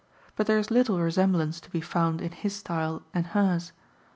[0.35, 3.71] But there is little resemblance to be found in his style and hers.